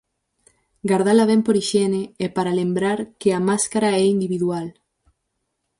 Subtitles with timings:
[0.91, 4.67] Gardala ben por hixiene e para lembrar que a máscara é individual.